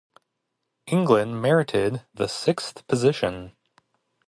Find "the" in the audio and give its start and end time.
2.11-2.27